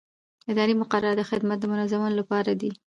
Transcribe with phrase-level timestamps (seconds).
[0.51, 2.71] اداري مقررات د خدمت د منظمولو لپاره دي.